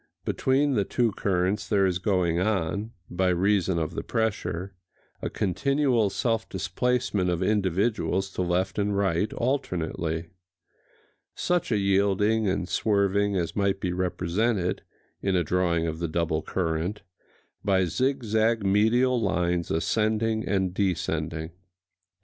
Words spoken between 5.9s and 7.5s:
self displacement of